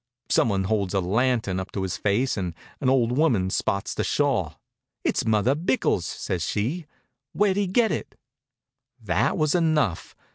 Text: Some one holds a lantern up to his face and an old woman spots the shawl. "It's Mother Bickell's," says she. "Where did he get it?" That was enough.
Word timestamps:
Some 0.29 0.49
one 0.49 0.63
holds 0.63 0.95
a 0.95 0.99
lantern 0.99 1.59
up 1.59 1.71
to 1.73 1.83
his 1.83 1.95
face 1.95 2.35
and 2.35 2.55
an 2.79 2.89
old 2.89 3.15
woman 3.15 3.51
spots 3.51 3.93
the 3.93 4.03
shawl. 4.03 4.59
"It's 5.03 5.27
Mother 5.27 5.53
Bickell's," 5.53 6.07
says 6.07 6.41
she. 6.43 6.87
"Where 7.33 7.53
did 7.53 7.59
he 7.59 7.67
get 7.67 7.91
it?" 7.91 8.15
That 8.99 9.37
was 9.37 9.53
enough. 9.53 10.15